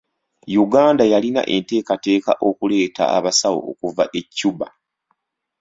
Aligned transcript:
Uganda 0.63 1.03
yalina 1.13 1.41
enteekateeka 1.55 2.31
okuleeta 2.47 3.03
abasawo 3.17 3.59
okuva 3.71 4.03
e 4.19 4.21
Cuba. 4.37 4.67